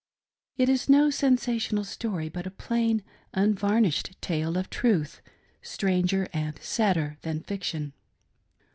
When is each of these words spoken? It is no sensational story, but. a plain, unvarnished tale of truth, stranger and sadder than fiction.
It 0.57 0.67
is 0.67 0.89
no 0.89 1.11
sensational 1.11 1.83
story, 1.83 2.27
but. 2.27 2.47
a 2.47 2.49
plain, 2.49 3.03
unvarnished 3.35 4.19
tale 4.19 4.57
of 4.57 4.67
truth, 4.71 5.21
stranger 5.61 6.27
and 6.33 6.57
sadder 6.59 7.19
than 7.21 7.41
fiction. 7.43 7.93